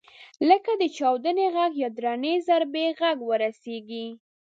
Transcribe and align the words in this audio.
لکه 0.49 0.71
د 0.81 0.83
چاودنې 0.97 1.45
غږ 1.55 1.71
یا 1.83 1.89
درنې 1.97 2.33
ضربې 2.47 2.85
غږ 2.99 3.17
ورسېږي. 3.29 4.07